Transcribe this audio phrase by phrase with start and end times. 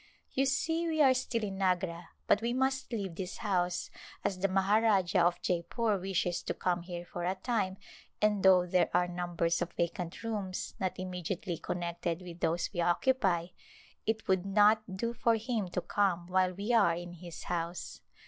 [0.31, 3.91] You see we are still in Agra but we must leave this house
[4.25, 7.77] as the Maharajah of Jeypore wishes to come here for a time
[8.19, 13.49] and though there are numbers of vacant rooms not immediately connected with those we occupy,
[14.07, 18.01] it would not do for him to come while we are in his house.